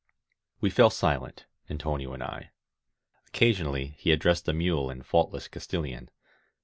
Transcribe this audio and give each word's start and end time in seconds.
•.We 0.61 0.71
fell 0.71 0.89
silent, 0.89 1.45
Antonio 1.69 2.11
and 2.13 2.23
I. 2.23 2.49
Occasionally 3.27 3.93
he 3.99 4.11
ad 4.11 4.17
dressed 4.17 4.45
the 4.45 4.51
mule 4.53 4.89
in 4.89 5.03
faultless 5.03 5.47
Castilian. 5.47 6.09